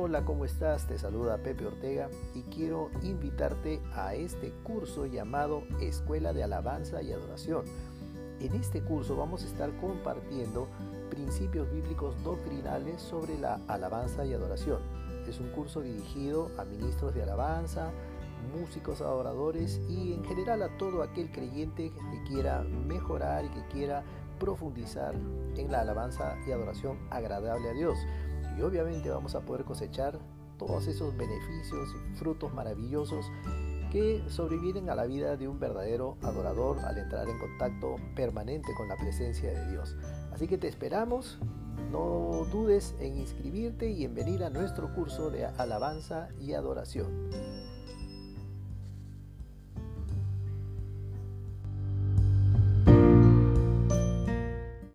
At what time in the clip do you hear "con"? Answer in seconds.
38.76-38.88